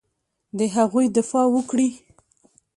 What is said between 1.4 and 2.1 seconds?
وکړي.